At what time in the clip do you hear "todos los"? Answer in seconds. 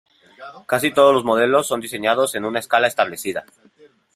0.91-1.23